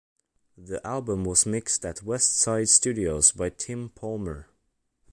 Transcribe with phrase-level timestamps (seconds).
[0.57, 4.47] The album was mixed at Westside Studios by Tim Palmer.